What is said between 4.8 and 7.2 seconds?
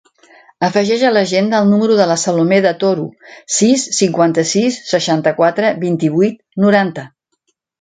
seixanta-quatre, vint-i-vuit, noranta.